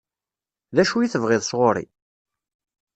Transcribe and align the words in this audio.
D 0.75 0.77
acu 0.83 0.97
i 0.99 1.11
tebɣiḍ 1.13 1.43
sɣur-i? 1.45 1.85